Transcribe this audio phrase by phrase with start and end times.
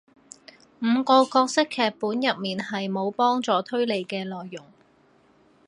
[0.79, 4.65] 五個角色劇本入面係無幫助推理嘅內容